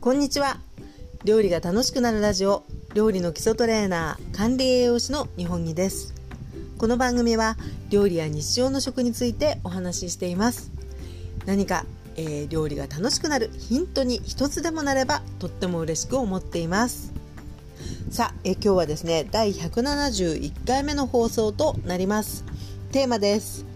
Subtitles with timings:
[0.00, 0.58] こんにちは。
[1.24, 2.62] 料理が楽しくなるラジオ
[2.94, 6.14] 料理の基礎トレーナー管理栄養士の日本木です。
[6.78, 7.56] この番組は
[7.90, 10.70] 料理や日常の食についてお話ししています。
[11.46, 11.84] 何か、
[12.14, 17.12] えー、料理が楽しくなるヒントに一つでもなればとっても嬉しく思っています。
[18.08, 22.44] さあ、えー、今日はですね第171回目の放送となります。
[22.92, 23.66] テーマです。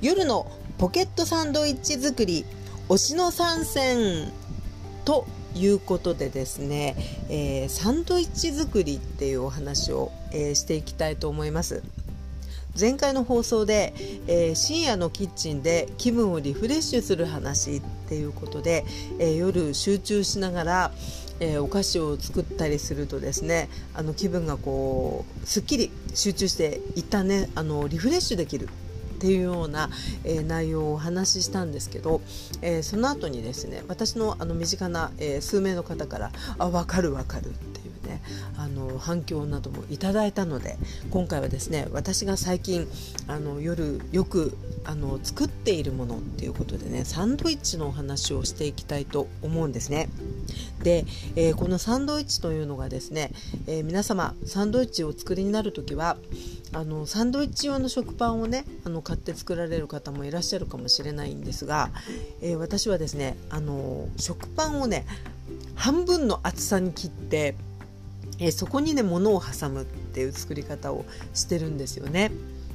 [0.00, 2.44] 夜のポケットサンドイッチ作り
[2.88, 4.32] 推しの参戦。
[5.04, 6.96] ということでですね、
[7.28, 11.82] えー、サンドイッチ作りっていうお話を、えー、していきたいと思います。
[12.78, 13.94] 前回の放送で、
[14.26, 18.84] えー、深夜のキッチンで気分をリフレッシュする話っていうことで、
[19.20, 20.92] え、夜集中しながら、
[21.38, 28.68] え、お菓子を作ったりするとですねあの気分がこうすっきり集中して一旦ねあのリフレッシュできる
[29.14, 29.88] っていうような、
[30.24, 32.20] えー、内容をお話ししたんですけど、
[32.62, 38.20] えー、その後にですね私のあの身近な、えー、数名の方から「あ分かる分かる」っていうね
[38.56, 40.76] あの反響などもいただいたので
[41.10, 42.88] 今回はですね私が最近
[43.28, 50.08] あの夜よくあの作っているものっていうことでねサンドイッチのお話をしていきたいと思うんですね。
[50.82, 53.30] で、えー、このサンドイッチというのがですね、
[53.66, 56.18] えー、皆様サンドイッチをお作りになる時は
[56.74, 61.90] あのサンドイッチ用の食パンをねあの買って作られる方もいらっしゃるかもしれないんですが、
[62.42, 65.06] えー、私はですねあの食パンをね
[65.76, 67.54] 半分の厚さに切って、
[68.38, 72.30] えそこにね物を挟むっていう作り方をしてるんですよね。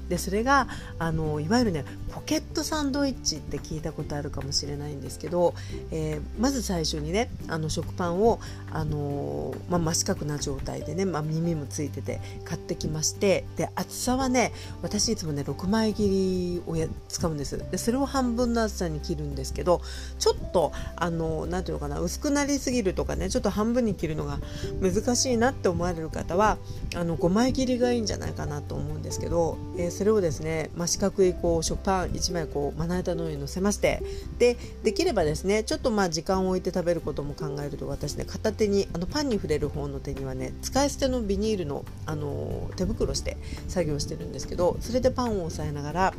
[0.09, 5.53] でそれがあのいわゆるねポケットサンドイッチって聞いたことあるかもしれないんですけど、
[5.91, 8.39] えー、まず最初にねあの食パンを、
[8.71, 17.57] あのまあ、真四角な状態でね、まあ、耳もついてて買ってきましてで厚さはね私いつもね6枚切りをや使うんです。
[17.57, 19.81] でそれを半分の厚さに切るんですけど
[20.19, 24.39] ちょっとあのなていうのかな薄くなりすぎるとかねちょっと半分に切るのが
[24.81, 26.57] 難しいなって思われる方は
[26.95, 34.01] あの5枚切りがいいんじゃないかなと思うんですけど、えー、それをですね、まあ、四角いこう食パン1枚こうまな板の上に乗せまして
[34.37, 43.37] でできればですねちょっとまあ時間を置いて食べることも考えると私ね片手手にあのパンに触れる方の手にはね使い捨てのビニールの、あの手袋して
[43.67, 46.13] 作業してるんですけどそれでパンを押さえながら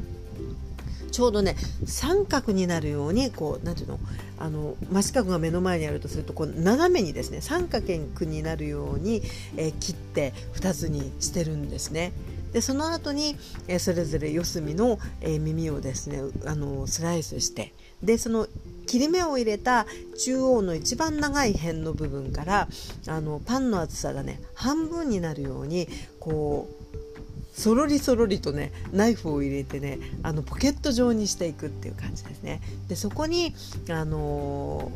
[1.11, 3.99] ちょうどね三角になるようにこう何ていうの
[4.39, 7.87] あの真四角が目の前にあるとするとこう斜めにですね三角
[8.21, 9.23] になるように、
[9.57, 12.13] えー、切って2つにしてるんですね。
[12.53, 13.37] でその後に、
[13.69, 17.73] えー、それぞれ四隅の、えー、耳をですねあのスライスして
[18.03, 18.49] でその
[18.91, 19.87] 切り目を入れた
[20.19, 22.69] 中央の一番長い辺の部分から
[23.07, 25.87] あのパンの厚さがね半分になるように
[26.19, 32.61] こうそろりそろりとねナイフを入れてねあのポケット状にしていくっていう感じですね。
[32.89, 33.55] でそこに
[33.91, 34.91] あの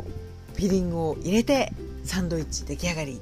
[0.54, 1.72] フィリングを入れて
[2.02, 3.20] サンドイッチ出来上がり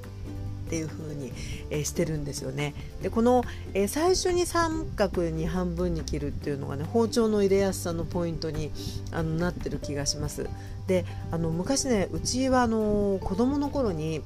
[0.72, 1.34] っていう風に、
[1.68, 2.72] えー、してるんですよね。
[3.02, 3.44] でこの、
[3.74, 8.70] えー、最初に三角に半分に切るっていうのがね包丁の入れやすさのポイントに
[9.10, 10.48] あのなってる気がします。
[10.86, 14.20] であの昔ねうちはあの子供の頃に、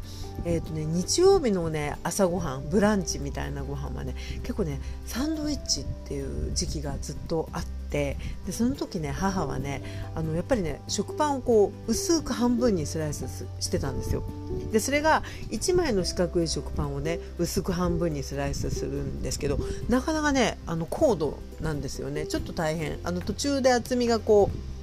[0.45, 7.77] えーとね、日曜日のね朝ごはんブランチみたいなご飯はね結構ねサンドイッチっていう時期がずっとあって。
[7.89, 8.17] で
[8.51, 9.81] その時ね母はね
[10.17, 14.25] あのやっぱりね食パンをこう薄く半分にスライスしてたんですよ
[14.73, 19.59] でそれが1枚の四角い食パンをね薄く半分にスライスするんですけど
[19.89, 24.76] なかなかねあの高度なんですよねちょっと大変あの途中で厚みがこう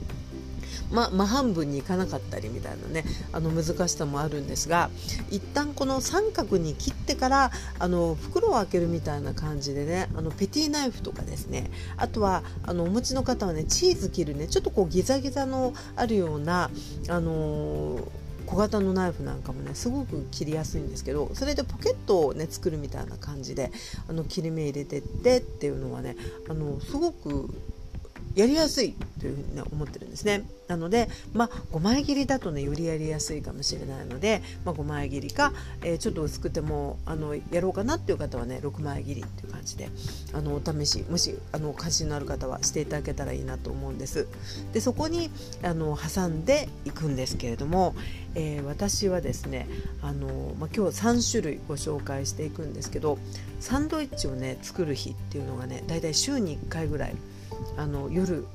[0.93, 4.89] ま、真半分にいかなかったりみたいなねあの難しさもあるんですが
[5.31, 16.69] 一旦この三角に切ってからあの袋を開けるみたいな感じでねあのペティナイフとかですねあとはあのお持ちの方はねチーズ切るねちょっとこうギザギザのあるような
[17.09, 23.71] あのー小型のナイフなんかもねすごく切りやすいんですけどそれでポケットをね作るみたいな感じで
[24.07, 26.15] あの切り目入れてってっていうのはね
[26.49, 27.49] あのすごく
[28.35, 30.43] やりやすいというふうに、ね、思ってるんですね。
[30.67, 39.89] なので、まあ、5枚切りだとねよりやりやすいかもしれないので、まあ、5枚切りか、えー、ちょっと薄くてもあのやろうかなっていう方はね6枚切りっていう感じで
[40.33, 44.27] あのお試しもしあの関心のある方はしていただけたらいいなと思うんです。
[44.73, 45.29] でそこに
[45.63, 47.95] あの挟んでいくんですけれども、
[48.35, 49.67] えー、私はですね
[50.01, 53.19] あの、まあ、今日3種類ご紹介していくんですけど
[53.59, 57.15] サンドイッチをね作る日っていうのがねだいたい週に1回ぐらい
[57.77, 58.45] あの夜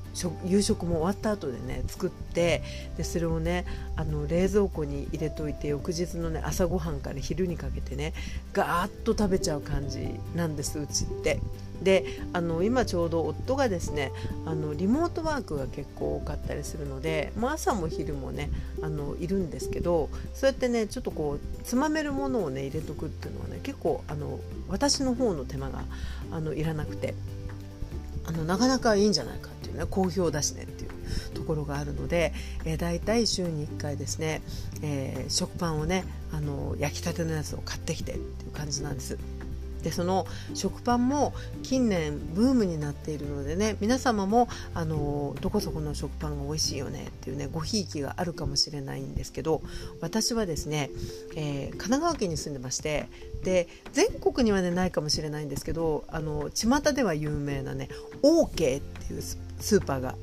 [0.45, 2.63] 夕食も終わった後でね作って
[2.97, 3.65] でそれをね
[3.95, 8.13] あの冷蔵庫に入れといて翌日のね朝ごはんから昼にかけてね
[8.53, 11.39] ガーッと食べちゃう感じなんですうちって。
[11.83, 14.11] であの今ちょうど夫がですね
[14.45, 18.49] あのリモートワークが結構多かったりするので、まあ、朝も昼もね
[18.81, 25.83] あのいるんですけどそうやってねちょっとこうつまめるものをね入れとくっていうのはね結構あの私の方の手間が
[26.31, 27.15] あのいらなくて
[28.29, 30.91] あのなかなかいいんじゃないかっていうね好評だしねっていう
[31.33, 32.31] ところがあるので、
[32.63, 34.43] えー、大体週に1回ですね、
[34.83, 39.17] えー、食パンをねあの焼きたてのやつを買ってきてっていう感じなんです。
[39.83, 41.33] でその食パンも
[41.63, 49.61] 近年ブームになっているのでね皆様もあのどこそこの食パンが美味しいよねっていうねごひいきがあるかもしれないんですけど
[50.01, 50.89] 私はですね、
[51.35, 53.07] えー、神奈川県に住んでまして
[53.43, 57.89] で全国にはねないかもしれないんですけどあの巷では有名なね
[58.21, 60.15] OK っていうスーパーが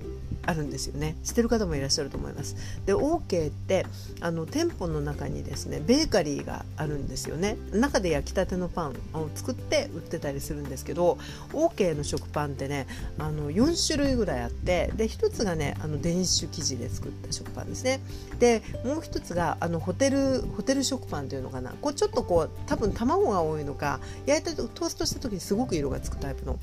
[0.47, 1.17] あるんですよね。
[1.25, 2.57] してる方もいらっしゃると思います。
[2.87, 3.87] で OK って
[4.21, 7.57] あの店舗の中にですねベーカリーがあるんですよね。
[7.73, 11.19] 中で焼きたてのパンを作って売ってたりするんですけど
[11.53, 12.87] OK の食パンってね
[13.19, 18.01] あの4種類ぐらいあってで1つがねあの電子生地で作った食パンですね。
[18.39, 21.73] でもう1つがあのホテルホテル食パンというのかな。
[21.81, 26.59] こうちょっとこう多分卵が多いのか焼いたトーストした時にすごく色がつくタイプの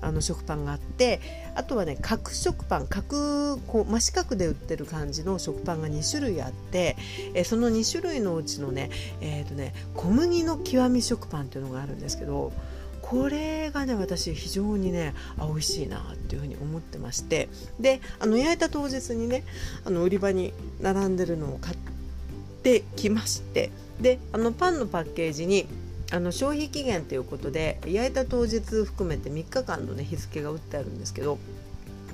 [0.00, 1.20] あの食パンがあって
[1.54, 6.96] あとはね角食パン角こう真四角で売ってる感じの食パンが2種類あって、
[7.34, 8.90] えその2種類のうちのね,、
[9.20, 12.52] えーとね小麦の極み食パンっていうのがあるんですけど
[13.02, 17.48] これがね私非常にねあ美味しいなっていうふうに思ってまして
[17.80, 19.44] であの焼いた当日にね
[19.86, 21.76] あの売り場に並んでるのを買っ
[22.62, 25.66] てきましてであのパンのパッケージに
[26.10, 31.38] あの消費期限ということで焼いた当日含めて3日間の、ね、日付が打ってあるんですけど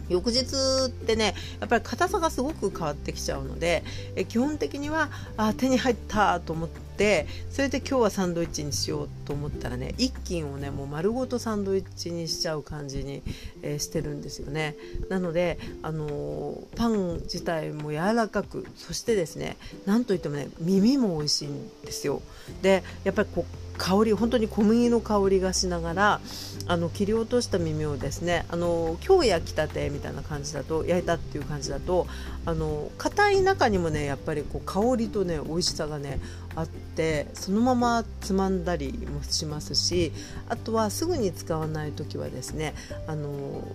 [0.08, 0.43] 翌日
[0.87, 3.82] ってねやっぱり硬さがすごく変わってきちゃうので
[4.17, 13.23] え基本的にはあ手に入ったと思ってそれで今日はサンドイッチにしようと思ったらね一斤をねもう丸ごとサンドイッチにしちゃう感じに、
[13.62, 14.76] えー、してるんですよね。
[15.08, 19.56] なので、あのー、パン自体も柔らかくそしてですね
[19.87, 22.20] なんといってもね耳も美味しいんですよ。
[22.62, 26.20] でやっぱりこう香り本当に小麦の香りがしながら
[26.66, 28.46] あの切り落とした耳をですね。
[28.48, 32.06] あの今日焼きたてみたいな感じだと焼いたっていう感じだと
[32.46, 36.20] あの硬い中にもねやっぱりこう香りとね美味しさがね
[36.56, 40.12] あってそのままつまんだりもしますし
[40.48, 42.74] あとはすぐに使わない時はですね
[43.06, 43.28] あの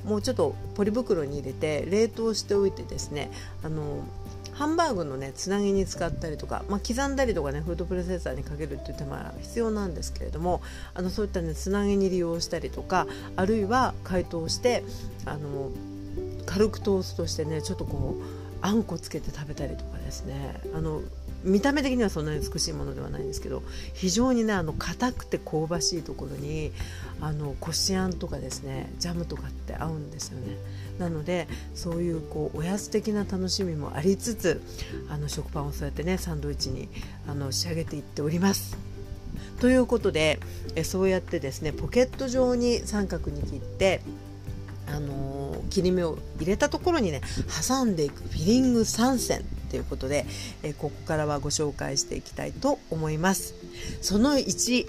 [0.06, 3.30] もうちょっとポリ袋に入れて冷凍しておいてですね
[3.64, 4.04] あの
[4.60, 10.62] ハンバーグのねつなぎに使ったりとか、まあ、刻んだりとかねフードプロセッサーにかけるっていう手間が必要なんですけれども
[10.94, 13.08] あのそういったねつなぎに利用したりとか
[13.38, 14.84] あるいは解凍して
[15.26, 15.72] あの
[16.46, 18.24] 軽くトーストしてねちょっとこう
[18.62, 20.60] あんこつけて食べたりとかですね。
[20.76, 21.04] あの
[21.44, 23.64] 見た目的にはそんなに美しいものではないんですけど
[23.94, 26.72] 非常にねあの硬くて香ばしいところに
[27.22, 30.58] あのこしあんとかですねジャムとかって合うんですよね
[31.00, 34.62] なのでそういうこうおやつ的な楽しみもありつつ
[35.10, 36.90] あの食パンをそうやってねサンドイッチに
[37.28, 38.78] あの仕上げていっております。
[39.60, 40.40] ということで
[40.76, 44.02] えそうやってですねポケット状に三角に切って
[44.88, 47.22] あの、切り目を入れたところにね
[47.70, 50.26] 挟んでいくフィリング3選ということで、
[50.64, 53.54] えここからはご紹介していきたいと思います。
[54.02, 54.88] その1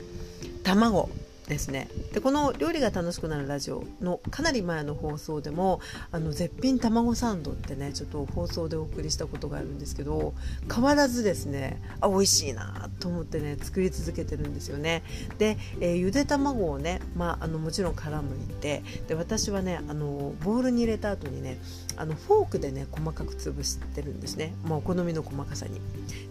[0.62, 1.10] 卵
[1.50, 1.88] ですね。
[2.12, 5.80] でこの「料理が楽しくなるラジオ」のかなり前の放送でも
[6.12, 10.32] あの絶品卵サンドってねちょっと放送でお送りしたことがあるんですけど
[10.72, 15.02] 変わらずですねあ美味しいなと思ってね作り続けてるんですよね。
[15.38, 21.58] で、えー、ゆで卵をね、まあ、あのもちろん殻むいてで私はねあのボウルに入れた後にね
[21.96, 25.80] あのフォークでね細かく潰してるんですね、まあ、お好みの細かさに。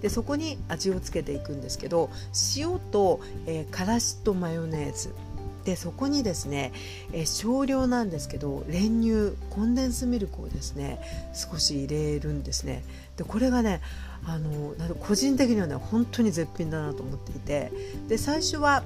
[0.02, 2.10] でそこに味をつけていくんですけど
[2.56, 5.09] 塩と、えー、からしとマヨネーズ
[5.70, 6.72] でそこにですね、
[7.14, 11.00] え少量なんですけど練乳コンデンスミルクをですね
[11.36, 12.84] 少し入れるんですね。
[13.18, 13.80] でこれがね
[14.26, 17.72] あの個人的にはね本当に絶品だなと思っていて。
[18.08, 18.84] で最初は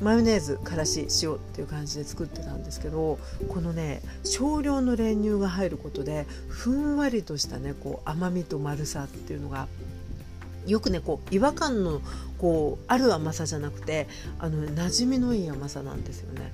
[0.00, 3.18] マヨネーズからし塩っていう感じで作ってたんですけど
[3.48, 9.68] このね少量の練乳が入ることでふんわりとしたねこう甘みと丸さっていうのが
[10.66, 12.00] よくねこう違和感の
[12.38, 14.08] こうある甘さじゃなくて
[14.38, 16.52] あの、馴染みのいい甘さなんですよね。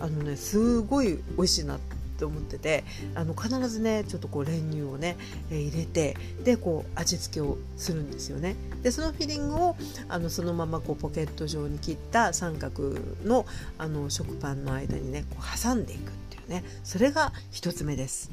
[0.00, 1.78] あのねすごい美味しいなっ
[2.16, 5.16] て思っててあの必ずねちょっとこう練乳をね、
[5.50, 8.56] えー、入れてでこう味付けをするんですよね。
[8.82, 9.76] でそのフィリングを
[10.08, 12.94] あのそのままこうポケット状に切った三角
[13.24, 13.46] の
[13.78, 16.12] あの食パンの間にねこう挟んでいく
[16.44, 16.64] っていうね。
[16.84, 18.30] それが1つ目です。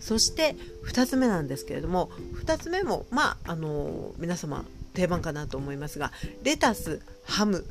[0.00, 2.10] そして2つ目なんですけれども
[2.44, 6.12] 2つ目もまああの皆様定番かなと思いますが
[6.42, 7.64] レタスハム、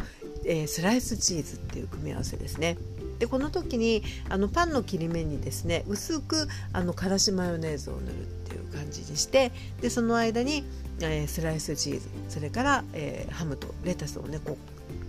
[0.46, 2.77] えー、スライスチーズっていう組み合わせですね。
[3.20, 9.51] でこの時にあのパンの切り目にですね薄くあのからしマヨネーズを塗るっていう感じにして
[9.82, 10.63] でその間に、
[11.01, 14.56] えー、スライスチーズそれから、えー、ハムとレタスをねこ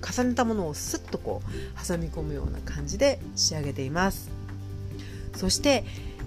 [0.02, 4.37] う重ねたものをスッとこう挟み込むような感じで仕上げています。
[5.38, 5.84] そして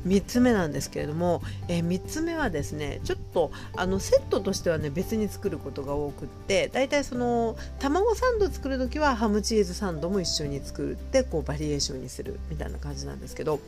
[0.07, 13.59] 3つ目なんですけれども、えー、3つ目はですねちょっとあのセットとしてはね別に作ることが多くってだいたいその卵サンド作る時はハムチーズサンドも一緒に作ってこうバリエーションにするみたいな感じなんですけど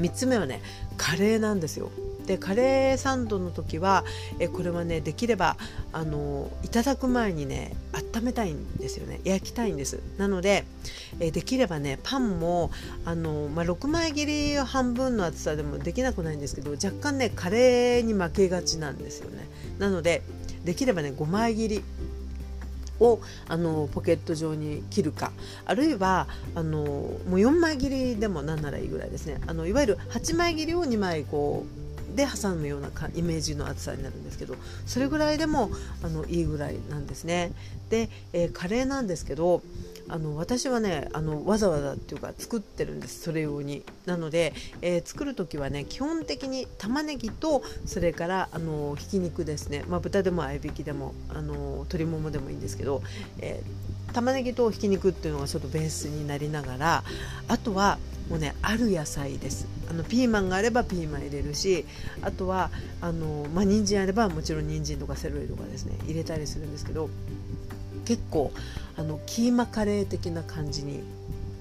[0.00, 0.62] 3つ目はね
[0.96, 1.90] カレーなんですよ。
[2.26, 4.04] でカレーサンドの時は
[4.38, 5.56] えこれはねできれば
[5.92, 7.74] あのいただく前にね
[8.14, 9.20] 温めたいんですよね。
[9.24, 10.00] 焼きたいんです。
[10.18, 10.64] なので
[11.20, 12.70] えできればねパンも
[13.04, 19.46] あの、まあ、6枚切り半分の厚さでもできなくないんですけど若干ねカレーに負けがちなんですよね。
[19.78, 20.22] なので
[20.64, 21.84] できればね5枚切り
[22.98, 25.32] をあのポケット状に切るか。
[25.64, 29.40] あるいはあのもう4枚切りでもなんならいいぐらいですね。
[29.46, 31.85] あのいわゆる8枚切りを2枚こう
[32.16, 34.56] で挟むようなイメージの厚さになるんですけど
[34.86, 35.70] それぐらいでも
[36.02, 37.52] あのいいぐらいなんですね。
[37.90, 39.62] で、えー、カレーなんですけど
[40.08, 53.02] あの私はねあのわざわざっていうか作ってるんですそれ用になので、えー、作る時はね基本的に玉ねぎとそれからあのひき肉ですね、まあ、豚でも合いびきでもあの鶏ももでもいいんですけど、
[53.38, 57.04] えー、玉ねぎとひき肉っていうのがちょっとベースになりながら
[57.48, 57.98] あとは
[58.30, 59.68] もうねある野菜です。
[59.90, 61.84] あのピーマンがあればピーマン入れるし
[62.22, 62.70] あとは
[63.02, 67.10] あの、まあ、人参あればもちろん人参とかセロリとかですね入れたりするんですけど
[68.06, 68.52] 結構
[68.96, 71.02] あのキーマカレー的な感じに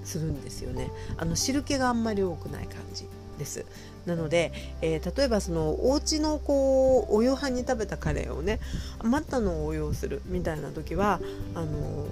[0.05, 0.91] するんですよね。
[1.17, 3.05] あの汁気があんまり多くない感じ
[3.37, 3.65] です。
[4.05, 8.61] なので、えー、例えばそのお家のこうお夕飯に食べたカレーをね
[8.99, 11.19] 余ったのを応用するみたいな時は
[11.53, 12.07] あの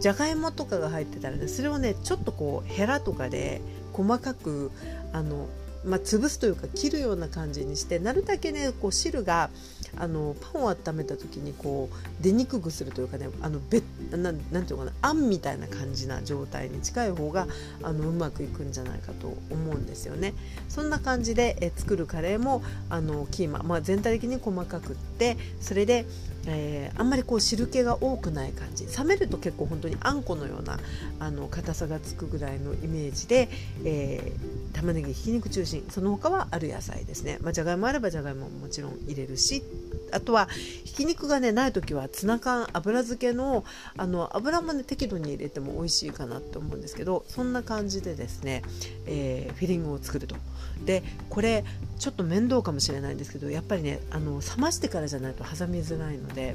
[0.00, 3.60] じゃがいもとかが入ってたらねそれをねちょっとこうヘラとかで
[3.92, 4.70] 細かく
[5.12, 5.48] あの
[5.84, 9.50] まあ、潰すというか切るような感じにしてなるだけねこう汁が
[9.96, 17.46] あのパンを温めた時にこう出にくくするというかねあのべななんていうかなあんみたいな感じな状態に近い方が
[17.82, 20.34] あのうまくいくんじゃないかと思うんですよね。
[20.68, 26.04] そんな感じでえ作るカレーもあのキーマ、まあ、全体的に細かくってそれで
[26.46, 28.86] えー、あんまりこう汁気が多くない感じ。
[28.86, 30.78] 冷めると結構本当にあんこのような
[31.18, 33.48] あの硬さがつくぐらいのイメージで、
[33.84, 35.84] えー、玉ねぎひき肉中心。
[35.90, 39.62] その他はある野菜ですね、まあ、じゃがいもあればじゃがいももちろん入れるし。
[40.10, 40.46] あとは
[40.84, 43.64] ひき肉がねない時はツナ缶油漬けの
[43.96, 48.62] あの油もね適度に入れても美味しいかなと思うんですけどそんな感じでですね、
[49.06, 50.36] えー、フィリングを作ると。
[50.84, 51.64] でこれ
[51.98, 56.54] ちょっと面倒かもしれないんですけどやっぱりねあの冷ましてからじゃないと挟みづらいので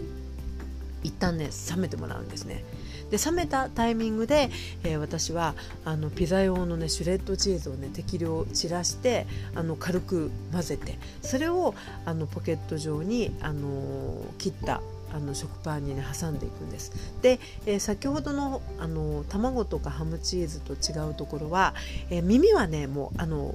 [1.03, 2.63] 一旦ね冷めてもらうんですね。
[3.11, 4.49] で冷めたタイミングで、
[4.83, 5.53] えー、私は
[5.85, 14.81] あのピザ用のねシュレッドチーズをね適量散らしてあの軽く混ぜてそれをあのポケット状にあの切った
[15.13, 16.91] あの食パンにね挟んでいくんです。
[17.21, 21.75] で、えー、先ほどのあの卵とかハムチーズと違うところは、
[22.09, 23.53] えー、耳はねもうあの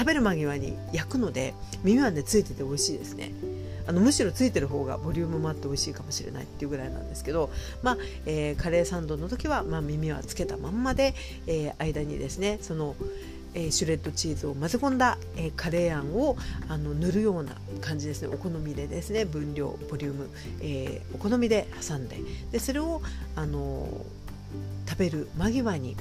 [0.00, 1.52] 食べる間際に焼くので
[1.84, 3.32] 耳はねついてて美味しいですね。
[3.86, 7.50] あのむしろついてる方がボリュームもあって美味しいかもしれないっていうぐらいなんですけど、
[7.82, 11.14] まあえー、カレーサンドの時は、まあ、耳はつけたまんまで、
[11.46, 12.96] えー、間にですねその
[13.52, 16.36] えー、シュレッドチーズを混ぜ込んだ、えー、カレーあんを
[16.68, 18.28] あの塗るような感じですね。
[18.32, 20.30] お好みでですね分量ボリューム、
[20.60, 22.18] えー、お好みで挟んで。
[22.52, 23.02] でそれを、
[23.34, 23.88] あの
[24.88, 25.96] 食べる間際に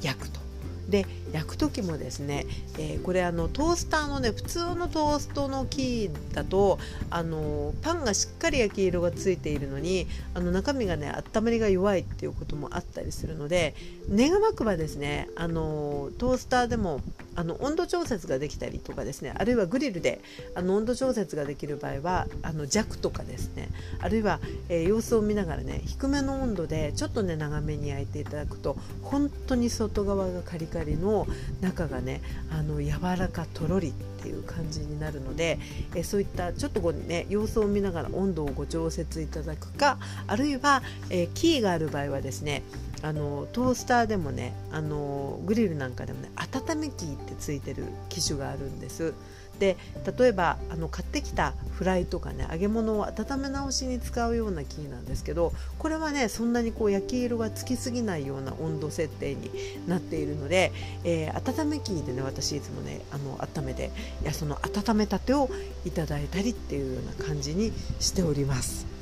[0.00, 0.45] 焼くと。
[0.88, 2.46] で焼く時もですね、
[2.78, 6.78] えー、これあのトースターのね普通のトーストのキーだと
[7.10, 13.74] あのパンがしっかり焼き色がついているのにあの中身がね温まりが弱いっていうこともあったりするので
[14.10, 17.00] 願わくばですねあのトースターでも
[17.36, 20.20] あの温度調節ができたりとかですねあるいはグリルで
[20.54, 23.68] あの温度調節ができる場合はあの弱とかですね
[24.00, 31.26] あるいは、えー、様子を見ながらね低めの温度でちょっとね長めに焼いていただくと本当に外側がカリカリの
[31.60, 33.92] 中がねあの柔らかとろり
[34.26, 35.60] っていう感じになるので、
[35.94, 42.62] え、そういったちょっとこうね様子を見ながら温度をご調節いただくかあるいは、え、キーがある場合はですね
[43.02, 49.14] あのトースターでもねあのグリルなんかでもね温めキーってついてる機種があるんです。
[49.58, 49.76] で
[50.18, 59.50] 例えばあの買ってきたフライとかね揚げ物を温め直しに使うようなキーなんですけどこれはねそんなにこう焼き色がつきすぎないような温度設定に
[59.86, 60.72] なっているので、
[61.04, 63.90] えー、温めキーでね私いつもねあの温めて
[64.22, 65.50] いやその温めたてを
[65.84, 68.95] いただいたりっていうような感じにしております。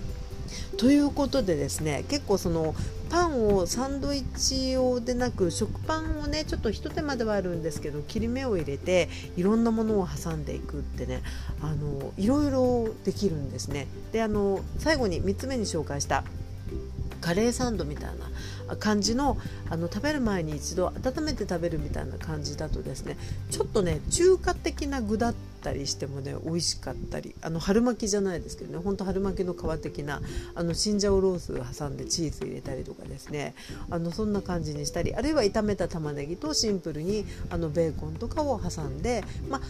[0.76, 2.75] ということでですね結構その
[3.11, 11.23] パンをサンドイッチ用でなく食パンをねちょっとひと手間ではあるんですけど切り目を入れていろんなものを挟んでいくってね
[11.62, 13.87] あのいろいろできるんですね。
[14.12, 16.25] であの最後に3つ目に紹介した
[17.25, 18.11] カレーサンドみたい
[18.69, 19.38] な感じの
[19.71, 23.16] あの食べる前に一度温めて食べるみたいな感じだとですね
[23.50, 30.21] ちょっとね中華的な具だったりしてもね美味しかったりあの春巻きじゃないですけどねほんと春巻きの皮的な
[30.54, 33.54] あのチンジャオロース挟んでチーズ入れたりとかですね
[33.88, 39.61] あのそんな感じにしたりあるいは炒めた玉ねぎとシンプルにあのベーコンとかを挟んでまあ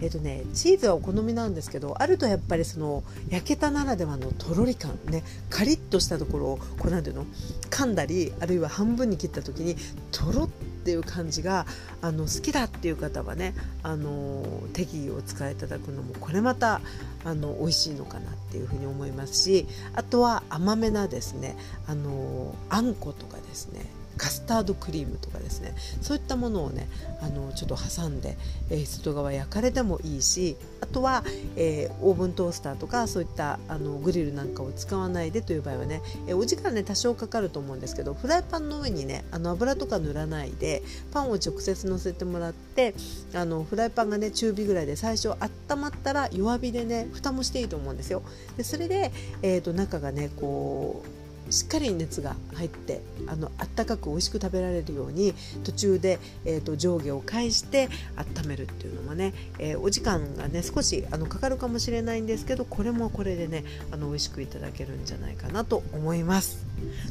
[0.00, 7.26] えーとね、チーズはお好みなんですけどあるとやっぱりその焼けたならではのとろり感ねカリッとしたところをこうなんていうの
[7.70, 9.76] 噛んだりあるいは半分に切った時に
[10.10, 11.66] とろっていう感じが
[12.02, 16.80] あの好きだっていう方はねあの適宜お使いいただくのもこれまた
[17.24, 23.86] あの美味しいのかなっていうふうに思いますしあとは甘めなですねあのあんことかですね
[24.16, 26.88] カスタードクリームとかですねそういったものをね
[27.20, 28.36] あのちょっと挟んで、
[28.70, 31.24] えー、外側焼かれてもいいしあとは、
[31.56, 42.94] えー、オーブントースターとかそういったあのグリルなんかを使わないでという場合はね、えー、お時間ね多少かかると思うんですけどフライパンの上にねあの油とか塗らないでパンを直接乗せてもらって
[43.34, 48.22] あのフライパンがね中火ぐらいで最初温まったら弱火でね蓋もしていいと思うんですよ。
[48.56, 51.23] でそれで、えーと中がねこう
[51.54, 66.66] しっかり熱が入ってあの温かく美味しく食べられるように途中で、えーと、上下を返して温めるっていうのもね、えー、お時間がね少しあのかかるかもしれないんですけどこれもこれでねあの美味しくいただけるんじゃないかなと思います。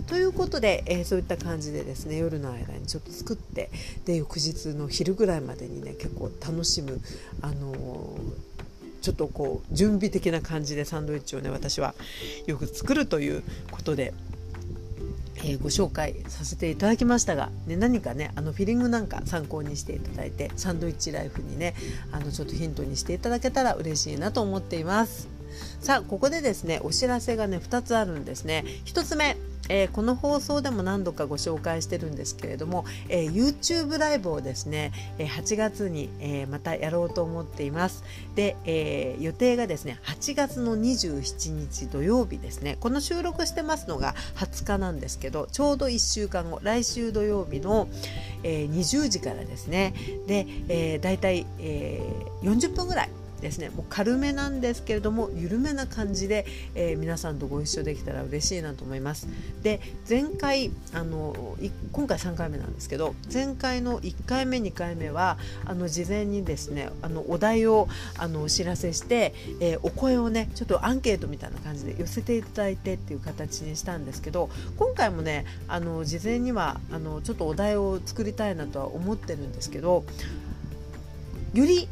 [0.07, 3.71] ということで、えー、そういった感じでですね夜の間にちょっと作って
[4.05, 6.99] で翌日の昼ぐらいまでにね結構楽しむ
[7.41, 8.53] あのー
[9.03, 11.93] ちょっとこう準備的な感じでサンドイッチをね私は
[12.47, 14.13] よく作るということで
[15.43, 21.75] えー、ご紹介させていただきましたが、ね、何かねあのフィリングなんか参考にしていただいてサンドイッチライフにね
[22.11, 25.27] あのちょっとヒントにしていただけたら嬉しいなと思っています。
[25.79, 28.63] さあここでですねお知らせがね2つあるんですね。
[28.85, 29.37] 1つ目
[29.69, 38.03] えー、この放送でも何度かご紹介してるんですけれども、えー、YouTube ライブをですね、えー、8月に、えー、またやろうと思っています。
[38.35, 42.77] で、えー、予定がですね8月の27日土曜日ですね。
[42.79, 47.87] この収録してますのが20日なんですけどちょうど1週間後来週土曜日の、
[48.43, 49.93] えー、20時からですね。
[50.27, 53.09] で、えー、だいたい、えー、40分ぐらい
[53.43, 53.69] ですね。
[53.69, 59.27] もう軽めなんですけれども緩めな感じで、えー、皆さんとご一緒できたら嬉しいなと思います。
[59.61, 61.57] で前回あの
[61.91, 80.05] 今回3回目なんですけど前回の1回目2回目はあの事前にですねあのお題をあのお知らせして、えー、お声をねちょっとアンケートみたいな感じで寄せていただいてっていう形にしたんですけど今回もねあの事前にはあのちょっとお題を作りたいなとは思ってるんですけど
[81.53, 81.87] より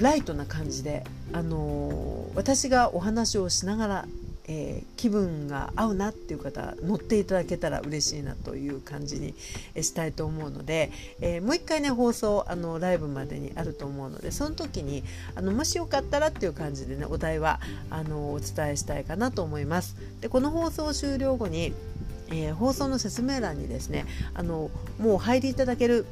[0.00, 4.08] ライトな感じで、あのー、私がお話をしながら、
[4.48, 9.34] えー、気分が合うなっていう方乗っていただけたら嬉しいなという感じに
[9.80, 15.04] したいと思うので、えー、もう一回ね放送あのライブまでにあると思うのでその時に
[15.36, 17.60] あのもしよかったらっていう感じでねお題は
[17.90, 19.96] あのお伝えしたいかなと思います。
[20.20, 21.72] でこの放送終了後に
[22.32, 26.06] えー、放送の説明欄にですねあのもう入りいただける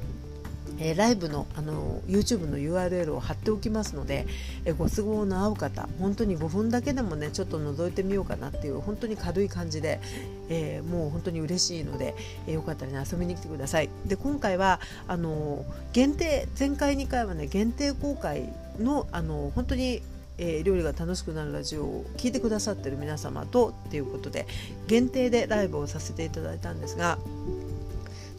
[0.78, 4.26] えー、ライブのあの YouTube の URL を貼っておきますので、
[4.64, 10.00] えー、ご都合の合う方本当に5分だけでもねちょっと覗いてみようかなっていう本当に軽い感じで、
[10.48, 12.14] えー、もう本当に嬉しいので、
[12.46, 13.88] えよかったらね遊びに来てください。
[14.06, 20.02] で今回はあの限定前回2回はね限定公開のあの本当に
[20.38, 24.46] えー、料理が楽しくなるラジオを聞いてくださってる皆様とっていうことで
[24.86, 27.18] 限定でライブをさせていただいたんですが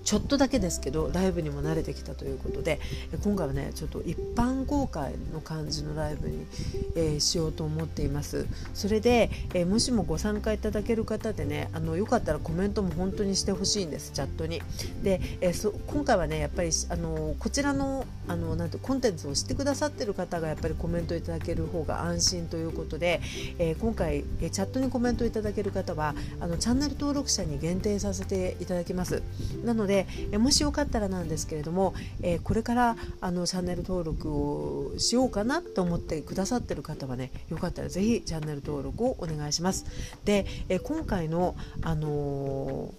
[0.10, 2.80] ちょっとだけですけどライブにも慣れてきたということで
[3.24, 6.48] 今回はねちょっと一般公開の感じのライブに、
[6.96, 8.48] えー、しようと思っています。
[8.74, 14.64] それで、えー、もしもご参加いただける方でねあのよかったらコメントも本当にしてほしいんですチャットに。
[15.04, 23.22] で、えー、そ今回はねやっぱりあのこちらのあのなんてコンテンツを知ってくださってる方がやっぱりコメントいただける方が安心ということで、
[23.60, 29.22] え今回、えチャットにコメントいただける方はあのチャンネル登録者に限定させていただきます。
[29.64, 29.99] なので
[30.32, 39.86] でもしよかったらなんですけれども、えー、これからあのチャンネル登録をしようかなと思ってくださってる方はねよかったらぜひチャンネル登録をお願いします。
[40.26, 42.94] で、え、今回の、あの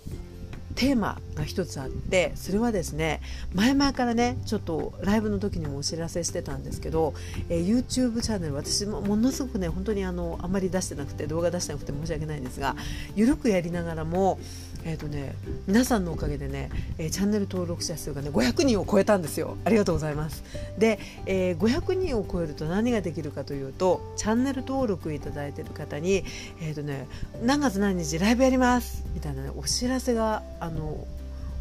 [0.74, 3.20] テーマが一つあってそれはですね
[3.54, 7.12] 前々からねちょっとライブの時にもお知らせしてたんですけど、
[7.48, 12.76] えー、YouTube チャンネル私もものすごくね本当にあのあんまり出してなくて動画出してなくて申し訳ないんですが
[13.14, 14.38] ゆるくやりながらも
[14.84, 15.34] えーとね、
[15.66, 19.56] 皆さんのおかげでね、えー、チャンネル登録者数がね500人を超えたんですよ。
[19.64, 20.42] ありがとうございます。
[20.78, 26.24] で、えー、500人を超えると何ができるかというとチャンネル登録いただいている方に、
[26.62, 27.06] えーとね、
[27.42, 31.06] 何月何日ライブやりますみたいな、ね、お知らせがあの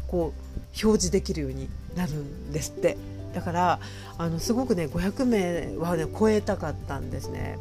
[0.08, 2.96] こう表示できるようになるんですって。
[3.34, 3.80] だから
[4.18, 7.58] あのすごくね500名はね超えたかったんですね。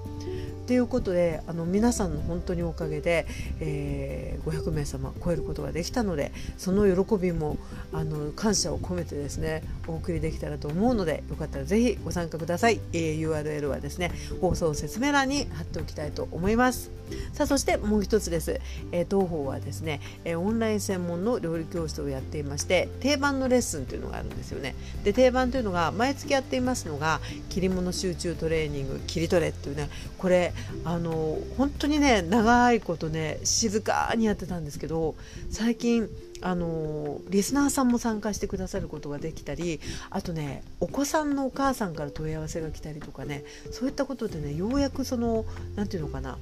[0.69, 3.25] ということであの皆さんの本当におかげで、
[3.59, 7.57] えー、500名様超えることができたのでその喜びも
[7.91, 16.91] あの感謝を込めてですねお送りできたらと思うのでよかったらぜひご参加ください、えー、URL はですね放送説明欄に貼っておきたいと思います。
[17.33, 24.75] さあそしてもう一つです、えー、当方はですね、えー、オンライン専門の料理教室をやっていまして定番のレッスンというのがあるんですよね。
[25.03, 30.53] で定番というのが毎月やっていますのが切り物集中トレーニング切りトレっていうねこれ
[30.85, 35.15] あの本当にね長いことね静かにやってたんですけど
[35.49, 36.07] 最近
[36.41, 45.45] あのリスナーさんも参加してくださることができたりあとねお子さんのお母さんから問い合わせが来たりとかねそういったことでねようやくその
[45.75, 46.37] 何て言うのかな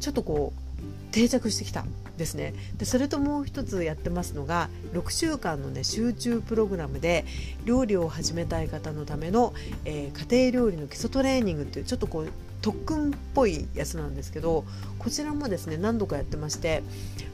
[0.00, 0.68] ちょっとこう
[1.10, 1.84] 定着してきた
[2.16, 2.54] ですね。
[2.76, 7.24] でそれともう一つやってますのが6週間のね集中プログラムで
[7.64, 9.54] 料理を始めたい方のための、
[9.84, 12.28] えー、家庭料理の基礎トレーニングっていうちょっとこう
[12.60, 14.64] 特訓っぽいやつなんですけど
[14.98, 16.82] こちらもですね何度かやってまして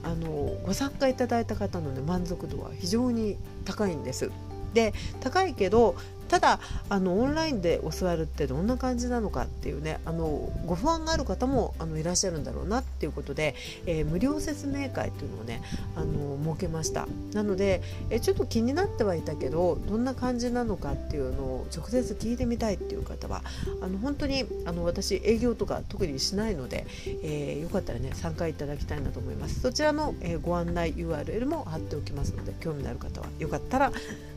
[0.03, 0.29] あの
[0.65, 4.31] ご参加いただいた方の、ね、満足度は非常に高いんです。
[4.75, 5.95] で高いけど
[6.29, 13.55] ただあのオンラインで教わるってどんな感じなのかっていうねあのご不安がある方もあのいらっしゃるんだろうなっていうことで、
[13.87, 15.63] えー、無料説明会っていうのをね
[15.97, 23.43] あの設けましたなので、えー、ちょっと気になってはいたけどどんな感じなのかっていうのを直接聞いてみたいっていう方は
[23.83, 26.87] あの本当にあの私営業とか特にしないので、
[27.23, 33.93] えー、よかったらね参加いただきたいなと思いますそちらの、えご案内 URL も貼っておきますので興味のある方はよかったら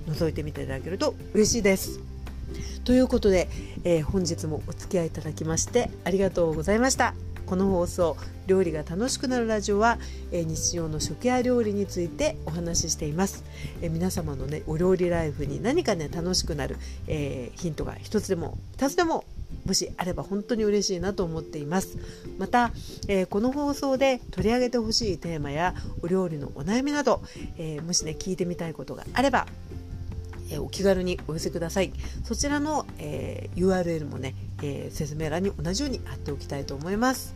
[0.08, 1.77] 覗いてみていただけると嬉しいです。
[2.84, 3.50] ということで、
[3.84, 7.14] えー、本日もお付き合いいただきましてありがとうございました。
[7.48, 10.00] この放送「料理が楽しくなるラジオは」
[10.32, 13.46] えー、日常の食や料理についてお話ししています、
[13.82, 16.76] えー、皆様のねお料理ライフに何かね楽しくなる、
[17.08, 19.24] えー、ヒントが一つでも二つでも
[19.66, 21.98] もしあれば本当に嬉しいなと思っています。
[22.38, 22.72] また、
[23.08, 27.22] えー、この放送で取り上げてほしいテーマやお料理のお悩みなど、
[27.58, 29.48] えー、もしね聞いてみたいことがあれば
[30.50, 31.92] えお気軽にお寄せください。
[32.24, 37.36] そちらの、え、URL もね、え、説明欄に同じように貼っておきたいと思います。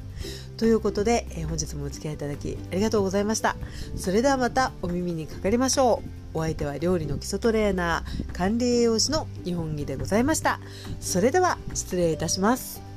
[0.57, 3.55] ということで、え、本日もお付き合いいただきありがとうございました。
[3.95, 6.21] それではまたお耳にかかりましょう。
[6.33, 10.59] お相手は料理の基礎トレーナー管理栄養士の日本木でございました。
[10.99, 12.90] それでは失礼いたします。